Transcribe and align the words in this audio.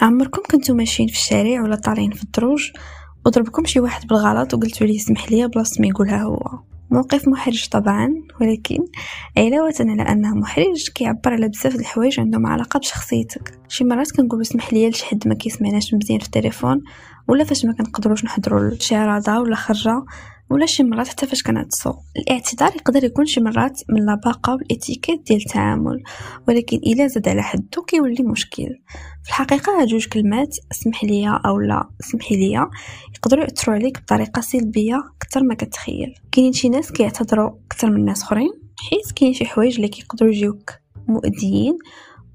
عمركم 0.00 0.42
كنتو 0.50 0.74
ماشيين 0.74 1.08
في 1.08 1.14
الشارع 1.14 1.62
ولا 1.62 1.76
طالعين 1.76 2.10
في 2.10 2.22
الدروج؟ 2.22 2.70
وضربكم 3.26 3.64
شي 3.64 3.80
واحد 3.80 4.06
بالغلط 4.06 4.54
وقلتوا 4.54 4.86
ليه 4.86 4.98
سمح 4.98 5.32
لي 5.32 5.48
بلاصه 5.48 5.80
ما 5.80 5.86
يقولها 5.86 6.22
هو. 6.22 6.38
موقف 6.90 7.28
محرج 7.28 7.68
طبعا 7.68 8.08
ولكن 8.40 8.78
علاوة 9.38 9.74
على 9.80 10.02
أنه 10.02 10.34
محرج 10.34 10.90
كيعبر 10.94 11.32
على 11.32 11.48
بزاف 11.48 11.74
الحوايج 11.74 12.20
عندهم 12.20 12.46
علاقة 12.46 12.78
بشخصيتك. 12.78 13.58
شي 13.68 13.84
مرات 13.84 14.10
كنقولوا 14.10 14.44
سمح 14.44 14.72
لي 14.72 14.88
لشي 14.88 15.06
حد 15.06 15.28
ما 15.28 15.34
كيسمعناش 15.34 15.94
مزيان 15.94 16.18
في 16.18 16.26
التليفون 16.26 16.82
ولا 17.28 17.44
فاش 17.44 17.64
ما 17.64 17.72
كنقدروش 17.72 18.24
نحضروا 18.24 18.60
لشي 18.60 18.94
عراضه 18.94 19.40
ولا 19.40 19.56
خرجة 19.56 20.04
ولا 20.52 20.66
شي 20.66 20.82
مرات 20.82 21.08
حتى 21.08 21.26
فاش 21.26 21.42
كنعطسو. 21.42 21.94
الاعتذار 22.16 22.76
يقدر 22.76 23.04
يكون 23.04 23.26
شي 23.26 23.40
مرات 23.40 23.80
من 23.88 24.00
لباقه 24.12 24.54
والاتيكيت 24.54 25.26
ديال 25.26 25.38
التعامل 25.38 26.02
ولكن 26.48 26.76
إلا 26.76 27.06
زاد 27.06 27.28
على 27.28 27.42
حدو 27.42 27.82
كيولي 27.82 28.22
مشكل. 28.22 28.68
في 29.22 29.28
الحقيقة 29.28 29.80
هاد 29.80 29.86
جوج 29.86 30.06
كلمات 30.08 30.56
اسمح 30.72 31.04
ليا 31.04 31.40
أو 31.46 31.60
لا 31.60 31.88
سمحي 32.00 32.36
ليا 32.36 32.70
يقدروا 33.16 33.44
يأثروا 33.44 33.76
عليك 33.76 34.00
بطريقة 34.00 34.40
سلبية 34.40 34.98
أكثر 35.16 35.42
ما 35.42 35.54
كتخيل. 35.54 36.14
كاينين 36.32 36.52
شي 36.52 36.68
ناس 36.68 36.92
كيعتذروا 36.92 37.50
أكثر 37.66 37.90
من 37.90 38.04
ناس 38.04 38.22
أخرين 38.22 38.52
حيت 38.90 39.12
كاين 39.16 39.34
شي 39.34 39.44
حوايج 39.44 39.74
اللي 39.74 39.88
كيقدروا 39.88 40.30
يجيوك 40.30 40.70
مؤذيين 41.08 41.78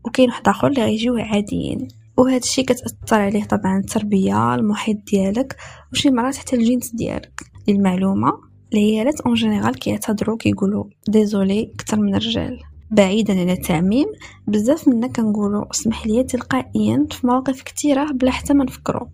وكاين 0.05 0.29
واحد 0.29 0.47
آخر 0.47 0.67
اللي 0.67 0.83
غيجيو 0.83 1.17
عاديين. 1.17 1.87
وهذا 2.17 2.37
الشيء 2.37 2.65
كتأثر 2.65 3.21
عليه 3.21 3.43
طبعا 3.43 3.77
التربية 3.77 4.55
المحيط 4.55 4.97
ديالك 5.11 5.55
وشي 5.91 6.09
مرات 6.11 6.35
حتى 6.35 6.55
الجنس 6.55 6.95
ديالك. 6.95 7.56
للمعلومه 7.67 8.33
العيالات 8.73 9.21
en 9.21 9.33
général 9.33 9.75
كيعتذروا 9.75 10.37
كيقولوا 10.37 10.83
désolé 11.07 11.71
أكثر 11.75 11.99
من 11.99 12.15
الرجال. 12.15 12.59
بعيدا 12.91 13.39
عن 13.39 13.49
التعميم 13.49 14.05
بزاف 14.47 14.87
منا 14.87 15.07
كنقولوا 15.07 15.71
اسمح 15.71 16.07
لي 16.07 16.23
تلقائيا 16.23 17.07
في 17.11 17.27
مواقف 17.27 17.61
كثيرة 17.61 18.11
بلا 18.11 18.31
حتى 18.31 18.53
ما 18.53 18.63
نفكروا. 18.63 19.07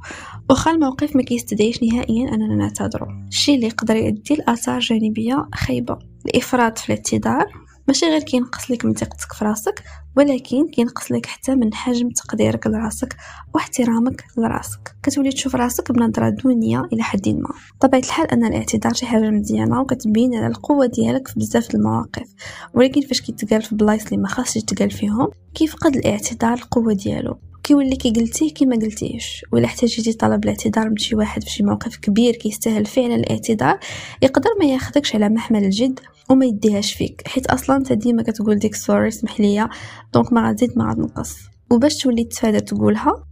واخا 0.49 0.71
الموقف 0.71 1.15
ما 1.15 1.23
كيستدعيش 1.23 1.83
نهائيا 1.83 2.33
أننا 2.33 2.55
نعتذروا. 2.55 3.07
الشيء 3.27 3.55
اللي 3.55 3.67
يقدر 3.67 3.95
يؤدي 3.95 4.35
لآثار 4.35 4.79
جانبية 4.79 5.47
خايبة. 5.55 5.99
الإفراط 6.25 6.77
في 6.77 6.89
الإعتذار. 6.89 7.45
ماشي 7.87 8.05
غير 8.05 8.23
كينقص 8.23 8.71
لك 8.71 8.85
من 8.85 8.93
ثقتك 8.93 9.33
في 9.33 9.45
راسك 9.45 9.83
ولكن 10.17 10.67
كينقص 10.67 11.11
لك 11.11 11.25
حتى 11.25 11.55
من 11.55 11.73
حجم 11.73 12.09
تقديرك 12.09 12.67
لراسك 12.67 13.15
واحترامك 13.53 14.23
لراسك. 14.37 14.95
كتولي 15.03 15.31
تشوف 15.31 15.55
راسك 15.55 15.91
بنظرة 15.91 16.29
دونية 16.29 16.81
إلى 16.93 17.03
حد 17.03 17.29
ما. 17.29 17.49
طبيعة 17.79 17.99
الحال 18.01 18.31
أن 18.31 18.45
الاعتذار 18.45 18.93
شي 18.93 19.05
حاجة 19.05 19.29
مزيانة 19.29 19.81
وكتبين 19.81 20.35
على 20.35 20.47
القوة 20.47 20.85
ديالك 20.85 21.27
في 21.27 21.39
بزاف 21.39 21.75
المواقف. 21.75 22.27
ولكن 22.73 23.01
فاش 23.01 23.21
كيتقال 23.21 23.61
في 23.61 23.75
بلايص 23.75 24.03
اللي 24.03 24.17
ما 24.17 24.27
خاصش 24.27 24.55
يتقال 24.55 24.91
فيهم 24.91 25.27
كيفقد 25.55 25.95
الاعتذار 25.95 26.53
القوة 26.53 26.93
ديالو. 26.93 27.37
كيولي 27.63 27.95
كي 27.95 28.09
قلتيه 28.09 28.53
كي 28.53 28.65
ما 28.65 28.75
قلتيش 28.75 29.45
ولا 29.51 29.65
احتاجيتي 29.65 30.13
طلب 30.13 30.43
الاعتذار 30.43 30.89
من 30.89 30.97
شي 30.97 31.15
واحد 31.15 31.43
في 31.43 31.49
شي 31.49 31.63
موقف 31.63 31.97
كبير 31.97 32.35
كيستاهل 32.35 32.85
فعلا 32.85 33.15
الاعتذار 33.15 33.79
يقدر 34.21 34.49
ما 34.59 34.65
ياخذكش 34.65 35.15
على 35.15 35.29
محمل 35.29 35.63
الجد. 35.63 35.99
وما 36.29 36.45
يديهاش 36.45 36.93
فيك. 36.93 37.27
حيت 37.27 37.45
أصلا 37.47 37.75
انت 37.75 37.93
ديما 37.93 38.23
كتقول 38.23 38.59
ديك 38.59 38.75
sorry 38.75 39.11
سمح 39.11 39.39
ليا. 39.39 39.69
donc 40.13 40.33
ما 40.33 40.49
غتزيد 40.49 40.77
ما 40.77 40.91
غتنقص 40.91 41.35
وباش 41.71 41.97
تولي 41.97 42.23
تفادى 42.23 42.59
تقولها 42.59 43.23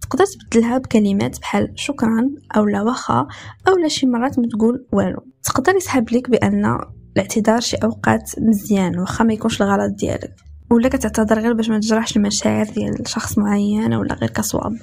تقدر 0.00 0.24
تبدلها 0.24 0.78
بكلمات 0.78 1.40
بحال 1.40 1.72
شكرا 1.76 2.30
أو 2.56 2.64
لا 2.64 2.82
واخا 2.82 3.26
أو 3.68 3.76
لا 3.82 3.88
شي 3.88 4.06
مرات 4.06 4.38
ما 4.38 4.48
تقول 4.48 4.86
والو. 4.92 5.18
تقدر 5.42 5.76
يسحب 5.76 6.12
لك 6.12 6.30
بأن 6.30 6.78
الاعتذار 7.16 7.60
شي 7.60 7.76
أوقات 7.76 8.30
مزيان 8.38 8.98
واخا 8.98 9.24
ما 9.24 9.32
يكونش 9.32 9.62
الغلط 9.62 9.94
ديالك. 9.94 10.34
ولا 10.70 10.88
كتعتذر 10.88 11.40
غير 11.40 11.52
باش 11.52 11.68
ما 11.68 11.78
تجرحش 11.78 12.16
المشاعر 12.16 12.64
ديال 12.64 13.08
شخص 13.08 13.38
معين 13.38 13.94
ولا 13.94 14.14
غير 14.14 14.30
كصواب. 14.30 14.76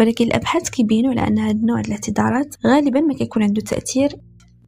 ولكن 0.00 0.24
الأبحاث 0.24 0.70
كيبينوا 0.70 1.10
على 1.10 1.26
أن 1.26 1.38
هذا 1.38 1.50
النوع 1.50 1.80
الاعتذارات 1.80 2.54
غالبا 2.66 3.00
ما 3.00 3.14
كيكون 3.14 3.42
عنده 3.42 3.60
تأثير 3.60 4.16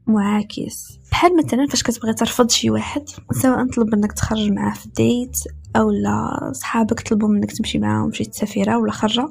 معاكس 0.06 0.98
بحال 1.10 1.36
مثلا 1.36 1.66
فاش 1.66 1.82
كتبغي 1.82 2.14
ترفض 2.14 2.50
شي 2.50 2.70
واحد 2.70 3.04
سواء 3.32 3.66
طلب 3.66 3.94
منك 3.94 4.12
تخرج 4.12 4.50
معاه 4.50 4.74
في 4.74 4.88
ديت 4.88 5.38
أو 5.76 5.90
لا 5.90 6.52
صحابك 6.54 7.00
طلبوا 7.00 7.28
منك 7.28 7.52
تمشي 7.52 7.78
معاهم 7.78 8.12
شي 8.12 8.24
تسافيره 8.24 8.78
ولا 8.78 8.92
خرجة 8.92 9.28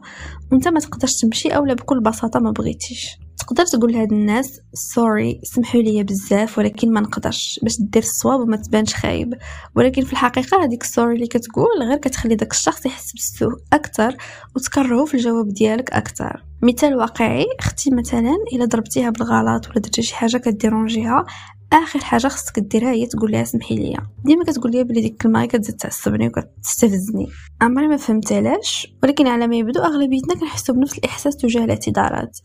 وأنت 0.51 0.67
ما 0.67 0.79
تقدرش 0.79 1.21
تمشي 1.21 1.49
أولا 1.49 1.73
بكل 1.73 1.99
بساطة 1.99 2.39
ما 2.39 2.51
بغيتيش. 2.51 3.17
تقدر 3.45 3.65
تقول 3.65 3.93
لهاد 3.93 4.11
الناس 4.11 4.61
sorry 4.73 5.41
سمحوا 5.43 5.81
لي 5.81 6.03
بزاف 6.03 6.57
ولكن 6.57 6.93
ما 6.93 7.01
نقدرش 7.01 7.59
باش 7.63 7.77
دير 7.79 8.03
الصواب 8.03 8.39
وما 8.39 8.57
تبانش 8.57 8.93
خايب. 8.95 9.33
ولكن 9.75 10.05
في 10.05 10.13
الحقيقة 10.13 10.63
هذيك 10.63 10.83
ال 10.83 10.89
sorry 10.89 11.15
اللي 11.15 11.27
كتقول 11.27 11.83
غير 11.87 11.97
كتخلي 11.97 12.35
داك 12.35 12.51
الشخص 12.51 12.85
يحس 12.85 13.11
بالسوء 13.11 13.53
أكثر 13.73 14.17
وتكرهه 14.55 15.05
في 15.05 15.13
الجواب 15.13 15.47
ديالك 15.49 15.91
أكثر 15.93 16.43
مثال 16.61 16.95
واقعي 16.95 17.45
أختي 17.59 17.91
مثلا 17.91 18.35
إلا 18.53 18.65
ضربتيها 18.65 19.09
بالغلط 19.09 19.67
ولا 19.69 19.79
درتي 19.79 20.01
شي 20.01 20.15
حاجة 20.15 20.37
كـ 20.37 20.45
dérangerيها 20.45 21.25
آخر 21.73 21.99
حاجة 21.99 22.27
خصك 22.27 22.59
ديرها 22.59 22.91
هي 22.91 23.05
تقول 23.05 23.31
لها 23.31 23.43
سمحي 23.43 23.75
لي 23.75 23.97
ديما 24.23 24.43
كتقول 24.43 24.71
لي 24.71 24.83
بلي 24.83 25.01
ديك 25.01 25.11
الكلمة 25.11 25.45
كتزيد 25.45 25.75
تعصبني 25.75 26.27
وكتستفزني. 26.27 27.27
عمري 27.61 27.87
ما 27.87 27.97
فهمت 27.97 28.33
علاش 28.33 28.95
ولكن 29.03 29.27
على 29.27 29.47
ما 29.47 29.55
يبدو 29.55 29.79
أغلبيتنا 29.79 30.35
كنحسوا 30.35 30.75
بنفس 30.75 30.97
الإحساس 30.97 31.37
تجاه 31.37 31.63
الاعتذارات. 31.63 32.39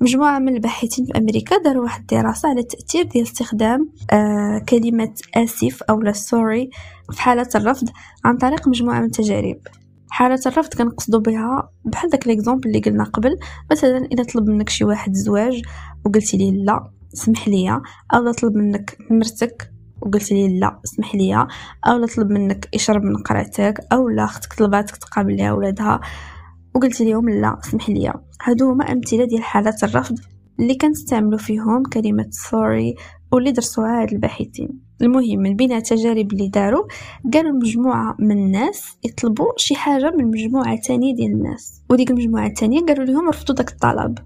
مجموعة 0.00 0.38
من 0.38 0.54
الباحثين 0.54 1.06
في 1.06 1.18
أمريكا 1.18 1.62
داروا 1.62 1.82
واحد 1.82 2.00
الدراسة 2.00 2.48
على 2.48 2.60
التأثير 2.60 3.02
ديال 3.04 3.24
استخدام 3.24 3.90
آه 4.10 4.62
كلمة 4.68 5.14
آسف 5.36 5.82
أو 5.82 6.00
لا 6.00 6.12
sorry 6.12 6.70
في 7.12 7.22
حالة 7.22 7.48
الرفض 7.54 7.88
عن 8.24 8.36
طريق 8.36 8.68
مجموعة 8.68 8.98
من 9.00 9.06
التجارب. 9.06 9.58
حالة 10.10 10.40
الرفض 10.46 10.74
كنقصدو 10.74 11.20
بها 11.20 11.70
بحال 11.84 12.10
داك 12.10 12.26
l'exemple 12.26 12.68
اللي 12.68 12.80
قلنا 12.80 13.04
قبل. 13.04 13.38
مثلا 13.70 13.98
إلا 13.98 14.22
طلب 14.22 14.48
منك 14.48 14.68
شي 14.68 14.84
واحد 14.84 15.10
الزواج 15.10 15.62
وقلتي 16.04 16.36
ليه 16.36 16.50
لا 16.50 16.90
سمح 17.12 17.48
لي 17.48 17.80
أو 18.14 18.32
طلب 18.32 18.56
منك 18.56 18.96
مرتك 19.10 19.70
وقلت 20.02 20.32
لي 20.32 20.58
لا 20.58 20.80
اسمح 20.84 21.14
لي 21.14 21.46
أو 21.86 22.06
طلب 22.06 22.30
منك 22.30 22.68
يشرب 22.74 23.02
من 23.02 23.16
قرعتك 23.16 23.80
أو 23.92 24.08
لا 24.08 24.24
أختك 24.24 24.52
طلبات 24.52 24.77
منك 24.77 24.96
تقابل 24.96 25.36
لها 25.36 25.52
ولادها. 25.52 26.00
وقلت 26.78 27.00
لهم 27.00 27.28
لا 27.28 27.58
اسمح 27.64 27.90
لي. 27.90 28.12
هادو 28.42 28.70
هما 28.70 28.92
أمثلة 28.92 29.24
ديال 29.24 29.42
حالات 29.42 29.84
الرفض 29.84 30.18
اللي 30.60 30.74
كنستعملوا 30.74 31.38
فيهم 31.38 31.82
كلمة 31.82 32.26
sorry 32.30 32.94
واللي 33.32 33.52
درسوها 33.52 34.02
هاد 34.02 34.12
الباحثين. 34.12 34.68
المهم 35.02 35.38
من 35.38 35.56
بين 35.56 35.72
التجارب 35.72 36.32
اللي 36.32 36.48
داروا 36.48 36.84
قالوا 37.34 37.52
مجموعه 37.52 38.16
من 38.18 38.38
الناس 38.38 38.98
يطلبوا 39.04 39.52
شي 39.56 39.74
حاجة 39.74 40.12
من 40.18 40.24
مجموعة 40.24 40.80
تانية 40.80 41.14
ديال 41.14 41.32
الناس. 41.32 41.82
وديك 41.90 42.10
المجموعة 42.10 42.46
الثانية 42.46 42.80
قالوا 42.80 43.04
لهم 43.04 43.28
رفضوا 43.28 43.54
داك 43.54 43.70
الطلب. 43.70 44.18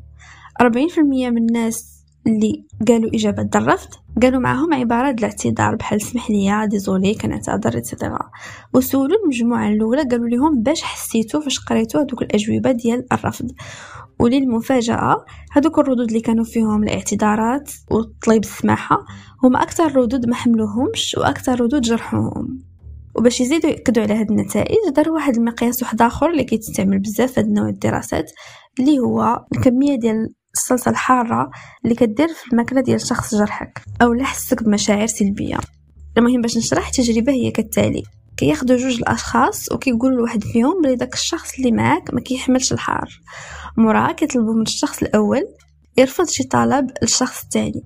40% 0.63 0.99
من 1.31 1.39
الناس 1.39 2.02
اللي 2.27 2.65
قالوا 2.89 3.11
إجابة 3.15 3.49
الرفض 3.55 3.89
قالوا 4.23 4.41
معاهم 4.41 4.75
عبارات 4.75 5.19
الاعتذار 5.19 5.75
بحال 5.75 6.03
سمح 6.03 6.31
لي 6.31 6.67
désolé 6.71 7.15
كنعتذر 7.15 7.79
et 7.79 7.92
cetera 7.92 8.31
وسولوا 8.75 9.17
المجموعة 9.23 9.69
الأولى 9.69 10.03
قالوا 10.03 10.29
لهم 10.29 10.63
باش 10.63 10.83
حسيتوا 10.83 11.41
فاش 11.41 11.59
قريتوا 11.61 12.01
هذوك 12.01 12.23
الأجوبة 12.23 12.73
ديال 12.73 13.13
الرفض. 13.13 13.51
وللمفاجأة 14.19 15.25
هذوك 15.53 15.79
الردود 15.79 16.09
اللي 16.09 16.21
كانوا 16.21 16.45
فيهم 16.45 16.83
الاعتذارات 16.83 17.71
وطلب 17.91 18.45
السماحة 18.45 19.05
هما 19.45 19.63
أكثر 19.63 19.97
ردود 19.97 20.27
ما 20.27 20.35
حملوهمش 20.35 21.17
وأكثر 21.19 21.61
ردود 21.61 21.81
جرحوهم. 21.81 22.63
وباش 23.15 23.41
يزيدوا 23.41 23.71
يأكدوا 23.71 24.03
على 24.03 24.15
هاد 24.15 24.31
النتائج 24.31 24.77
داروا 24.97 25.15
واحد 25.15 25.37
المقياس 25.37 25.83
واحد 25.83 26.03
آخر 26.03 26.31
اللي 26.31 26.45
كيتستعمل 26.45 26.99
بزاف 26.99 27.39
هاد 27.39 27.47
النوع 27.47 27.69
الدراسات 27.69 28.33
اللي 28.81 28.99
هو 28.99 29.45
الكمية 29.57 29.97
ديال 29.99 30.35
الصلصة 30.55 30.91
الحارة 30.91 31.51
اللي 31.85 31.95
كدير 31.95 32.29
في 32.29 32.53
الماكلة 32.53 32.81
ديال 32.81 33.01
شخص 33.01 33.35
جرحك 33.35 33.83
أو 34.03 34.13
لحسك 34.13 34.63
بمشاعر 34.63 35.07
سلبية. 35.07 35.59
المهم 36.19 36.41
باش 36.41 36.57
نشرح 36.57 36.87
التجربة 36.87 37.33
هي 37.33 37.51
كالتالي. 37.51 38.03
كياخدو 38.37 38.77
جوج 38.77 38.97
الأشخاص 38.97 39.73
وكيقولوا 39.73 40.19
لواحد 40.19 40.45
فيهم 40.45 40.83
بلي 40.83 40.97
داك 40.97 41.15
الشخص 41.15 41.55
اللي 41.59 41.73
معاك 41.73 42.15
ما 42.15 42.21
كيحملش 42.21 42.73
الحار. 42.73 43.21
مورا 43.77 44.13
كيطلبوا 44.13 44.55
من 44.55 44.63
الشخص 44.63 45.03
الأول 45.03 45.43
يرفض 45.99 46.29
شي 46.29 46.45
طلب 46.45 46.91
للشخص 47.03 47.43
الثاني. 47.43 47.83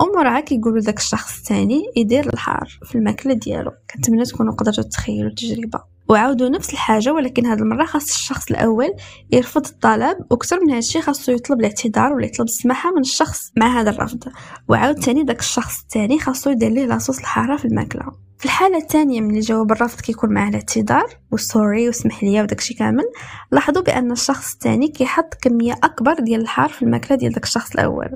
ومورا 0.00 0.40
كيقولوا 0.40 0.80
داك 0.80 0.98
الشخص 0.98 1.38
الثاني 1.38 1.82
يدير 1.96 2.32
الحار 2.32 2.78
في 2.84 2.94
الماكلة 2.94 3.34
ديالو. 3.34 3.70
كنتمنى 3.94 4.24
تكونوا 4.24 4.54
قدرتوا 4.54 4.84
تخيلوا 4.84 5.30
التجربة. 5.30 5.91
وعاودوا 6.12 6.48
نفس 6.48 6.72
الحاجة 6.72 7.12
ولكن 7.12 7.46
هذه 7.46 7.58
المرة 7.58 7.84
خاص 7.84 8.14
الشخص 8.14 8.50
الأول 8.50 8.88
يرفض 9.30 9.66
الطلب 9.66 10.16
وكثر 10.30 10.60
من 10.60 10.70
هادشي 10.70 11.02
خاصو 11.02 11.32
يطلب 11.32 11.60
الاعتذار 11.60 12.12
ولا 12.12 12.26
يطلب 12.26 12.46
السماحة 12.46 12.90
من 12.90 13.00
الشخص 13.00 13.52
مع 13.56 13.80
هذا 13.80 13.90
الرفض. 13.90 14.24
وعاود 14.68 14.98
ثاني 14.98 15.22
داك 15.22 15.38
الشخص 15.38 15.80
الثاني 15.82 16.18
خاصو 16.18 16.50
يدير 16.50 16.70
ليه 16.70 16.86
لاصوص 16.86 17.18
الحارة 17.18 17.56
في 17.56 17.64
الماكلة. 17.64 18.04
في 18.38 18.44
الحالة 18.44 18.78
الثانية 18.78 19.20
من 19.20 19.40
جواب 19.40 19.72
الرفض 19.72 20.00
كيكون 20.00 20.34
معاه 20.34 20.48
الاعتذار 20.48 21.06
والسوري 21.30 21.88
وسمح 21.88 22.24
لي 22.24 22.42
وداكشي 22.42 22.74
كامل 22.74 23.04
لاحظوا 23.52 23.82
بأن 23.82 24.12
الشخص 24.12 24.52
الثاني 24.52 24.88
كيحط 24.88 25.34
كمية 25.34 25.72
أكبر 25.72 26.14
ديال 26.14 26.40
الحار 26.40 26.68
في 26.68 26.82
الماكلة 26.82 27.16
ديال 27.16 27.32
داك 27.32 27.44
الشخص 27.44 27.72
الأول. 27.72 28.08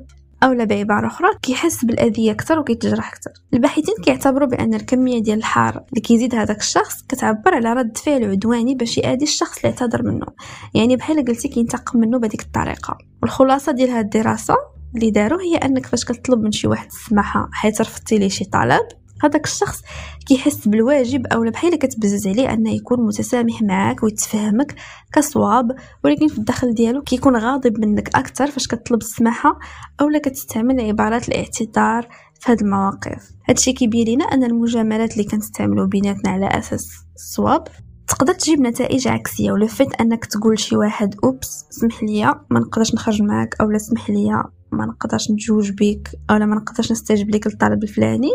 اولا 0.42 0.64
بعباره 0.64 1.06
أخرى 1.06 1.28
كيحس 1.42 1.84
بالأذية 1.84 2.32
أكثر 2.32 2.58
وكيتجرح 2.58 3.08
أكثر. 3.12 3.30
الباحثين 3.54 3.94
كيعتبروا 4.04 4.48
بأن 4.48 4.74
الكمية 4.74 5.22
ديال 5.22 5.38
الحار 5.38 5.84
اللي 5.88 6.00
كيزيد 6.00 6.34
هذاك 6.34 6.58
الشخص 6.58 7.02
كتعبر 7.02 7.54
على 7.54 7.72
رد 7.72 7.96
فعل 7.96 8.24
عدواني 8.24 8.74
باش 8.74 8.98
يأذي 8.98 9.24
الشخص 9.24 9.56
اللي 9.56 9.68
اعتذر 9.68 10.02
منه. 10.02 10.26
يعني 10.74 10.96
بحال 10.96 11.24
قلتي 11.24 11.48
كينتقم 11.48 12.00
منه 12.00 12.18
بهذيك 12.18 12.42
الطريقة. 12.42 12.98
والخلاصة 13.22 13.72
ديال 13.72 13.90
هذه 13.90 14.00
الدراسة 14.00 14.54
اللي 14.94 15.10
داروا 15.10 15.40
هي 15.40 15.56
أنك 15.56 15.86
فاش 15.86 16.04
كتطلب 16.04 16.42
من 16.42 16.52
شي 16.52 16.68
واحد 16.68 16.86
السماحة 16.86 17.48
حيت 17.52 17.80
رفضتي 17.80 18.18
ليه 18.18 18.28
شي 18.28 18.44
طلب 18.44 18.82
هذاك 19.24 19.44
الشخص 19.44 19.82
كيحس 20.26 20.68
بالواجب 20.68 21.26
اولا 21.26 21.50
بحال 21.50 21.78
كتبزز 21.78 22.26
عليه 22.26 22.52
انه 22.52 22.70
يكون 22.70 23.06
متسامح 23.06 23.62
معاك 23.62 24.02
ويتفهمك 24.02 24.74
كصواب 25.12 25.76
ولكن 26.04 26.28
في 26.28 26.38
الداخل 26.38 26.74
ديالو 26.74 27.02
كيكون 27.02 27.36
غاضب 27.36 27.78
منك 27.80 28.16
أكثر 28.16 28.46
فاش 28.46 28.66
كتطلب 28.66 29.00
السماحة 29.00 29.58
اولا 30.00 30.18
كتستعمل 30.18 30.80
عبارات 30.80 31.28
الاعتذار 31.28 32.08
في 32.40 32.52
هذه 32.52 32.60
المواقف. 32.60 33.30
هادشي 33.48 33.72
كيبين 33.72 34.08
لنا 34.08 34.24
أن 34.24 34.44
المجاملات 34.44 35.12
اللي 35.12 35.24
كنستعملوا 35.24 35.86
بيناتنا 35.86 36.30
على 36.30 36.46
أساس 36.46 36.88
الصواب 37.14 37.68
تقدر 38.08 38.32
تجيب 38.32 38.60
نتائج 38.60 39.08
عكسية 39.08 39.52
ولو 39.52 39.66
فات 39.66 40.00
أنك 40.00 40.24
تقول 40.24 40.58
شي 40.58 40.76
واحد 40.76 41.14
أوبس 41.24 41.66
سمح 41.70 42.02
لي 42.02 42.24
ما 42.50 42.60
نقدرش 42.60 42.94
نخرج 42.94 43.22
معاك 43.22 43.56
اولا 43.60 43.78
سمح 43.78 44.10
لي 44.10 44.44
ما 44.72 44.86
نقدرش 44.86 45.30
نتزوج 45.30 45.70
بك 45.70 46.08
اولا 46.30 46.46
ما 46.46 46.56
نقدرش 46.56 46.92
نستجب 46.92 47.30
لك 47.30 47.46
الطلب 47.46 47.82
الفلاني 47.82 48.30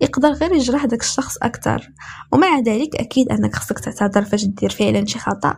يقدر 0.00 0.28
غير 0.28 0.52
يجرح 0.52 0.84
داك 0.84 1.00
الشخص 1.00 1.36
أكثر 1.42 1.90
ومع 2.32 2.58
ذلك 2.58 2.96
أكيد 2.96 3.28
أنك 3.28 3.54
خصك 3.54 3.78
تعتذر 3.78 4.22
فاش 4.24 4.44
دير 4.44 4.70
فعلا 4.70 5.06
شي 5.06 5.18
خطأ 5.18 5.56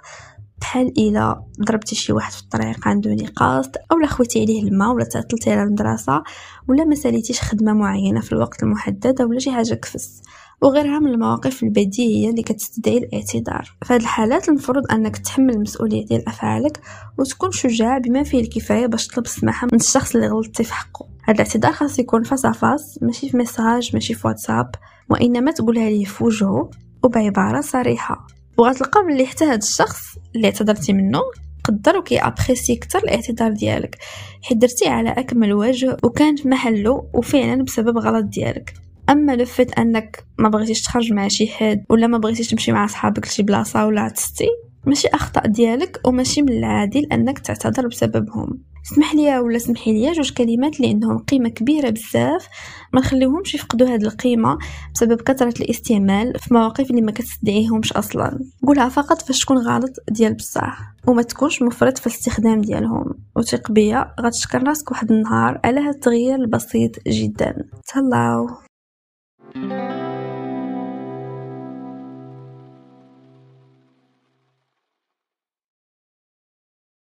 بحال 0.60 0.98
إلا 0.98 1.42
ضربتي 1.60 1.94
شي 1.94 2.12
واحد 2.12 2.32
في 2.32 2.42
الطريق 2.42 2.88
عنده 2.88 3.14
نقاص 3.14 3.66
اولا 3.92 4.06
خويتي 4.06 4.40
عليه 4.40 4.62
الماء 4.62 4.92
ولا 4.92 5.04
تعطلتي 5.04 5.52
على 5.52 5.62
المدرسة 5.62 6.22
ولا 6.68 6.84
ما 6.84 6.94
ساليتيش 6.94 7.40
خدمة 7.40 7.72
معينة 7.72 8.20
في 8.20 8.32
الوقت 8.32 8.62
المحدد 8.62 9.22
ولا 9.22 9.38
شي 9.38 9.52
حاجة 9.52 9.74
كفس. 9.74 10.22
وغيرها 10.62 10.98
من 10.98 11.10
المواقف 11.10 11.62
البديهية 11.62 12.30
اللي 12.30 12.42
كتستدعي 12.42 12.98
الاعتذار. 12.98 13.76
هذه 13.90 14.00
الحالات 14.00 14.48
المفروض 14.48 14.92
أنك 14.92 15.16
تحمل 15.16 15.54
المسؤولية 15.54 16.06
ديال 16.06 16.28
أفعالك 16.28 16.80
وتكون 17.18 17.52
شجاع 17.52 17.98
بما 17.98 18.22
فيه 18.22 18.40
الكفاية 18.40 18.86
باش 18.86 19.06
تطلب 19.06 19.24
السماحة 19.24 19.68
من 19.72 19.80
الشخص 19.80 20.14
اللي 20.14 20.28
غلطتي 20.28 20.64
في 20.64 20.74
حقه. 20.74 21.08
هذا 21.24 21.34
الاعتذار 21.34 21.72
خاص 21.72 21.98
يكون 21.98 22.22
face 22.22 22.46
à 22.46 22.57
face 22.57 22.98
ماشي 23.02 23.28
في 23.28 23.36
message 23.36 23.90
ماشي 23.94 24.14
في 24.14 24.26
واتساب 24.26 24.70
وإنما 25.10 25.52
تقولها 25.52 25.90
ليه 25.90 26.04
في 26.04 26.24
وجهه 26.24 26.70
وبعبارة 27.02 27.60
صريحة. 27.60 28.26
وغتلقى 28.58 29.04
بلي 29.04 29.26
حتى 29.26 29.44
هذا 29.44 29.56
الشخص 29.56 30.02
اللي 30.36 30.46
اعتذرتي 30.46 30.92
منه 30.92 31.20
قدر 31.64 31.96
وكي 31.96 32.18
apprécier 32.18 32.76
كتر 32.76 32.98
الاعتذار 32.98 33.52
ديالك 33.52 33.98
حيت 34.42 34.58
درتيه 34.58 34.90
على 34.90 35.10
أكمل 35.10 35.52
وجه 35.52 35.96
وكان 36.02 36.36
في 36.36 36.48
محله 36.48 37.08
وفعلا 37.14 37.62
بسبب 37.62 37.98
غلط 37.98 38.24
ديالك. 38.24 38.74
أما 39.10 39.36
ال 39.36 39.45
fait 39.45 39.78
أنك 39.78 40.24
ما 40.38 40.48
بغيتيش 40.48 40.82
تخرج 40.82 41.12
مع 41.12 41.28
شي 41.28 41.46
حد 41.46 41.84
ولا 41.90 42.06
ما 42.06 42.18
بغيتيش 42.18 42.48
تمشي 42.48 42.72
مع 42.72 42.86
صحابك 42.86 43.26
لشي 43.26 43.42
بلاصة 43.42 43.86
ولا 43.86 44.00
عطستي 44.00 44.48
ماشي 44.86 45.08
أخطاء 45.08 45.46
ديالك 45.46 46.00
وماشي 46.04 46.42
من 46.42 46.52
العادل 46.52 47.06
أنك 47.12 47.38
تعتذر 47.38 47.86
بسببهم. 47.86 48.62
اسمح 48.92 49.14
لي 49.14 49.38
ولا 49.38 49.58
سمحي 49.58 49.92
لي 49.92 50.12
جوج 50.12 50.32
كلمات 50.32 50.76
اللي 50.76 50.88
عندهم 50.88 51.18
قيمة 51.18 51.48
كبيرة 51.48 51.90
بزاف 51.90 52.48
ما 52.92 53.00
نخليوهمش 53.00 53.54
يفقدوا 53.54 53.88
هذه 53.88 54.02
القيمة 54.02 54.58
بسبب 54.94 55.20
كثرة 55.20 55.62
الاستعمال 55.62 56.38
في 56.38 56.54
مواقف 56.54 56.90
اللي 56.90 57.02
ما 57.02 57.12
كتستدعيهمش 57.12 57.92
أصلا. 57.92 58.38
قولها 58.66 58.88
فقط 58.88 59.22
فاش 59.22 59.40
تكون 59.40 59.58
غلط 59.58 59.92
ديال 60.10 60.34
بصح 60.34 60.78
وما 61.06 61.22
تكونش 61.22 61.62
مفرط 61.62 61.98
في 61.98 62.06
الاستخدام 62.06 62.60
ديالهم. 62.60 63.14
وثق 63.36 63.72
بيا 63.72 64.14
غتشكر 64.20 64.62
راسك 64.62 64.90
واحد 64.90 65.12
النهار 65.12 65.60
على 65.64 65.80
هذا 65.80 65.90
التغيير 65.90 66.34
البسيط 66.34 66.92
جدا. 67.08 67.56
تهلاو. 67.86 68.65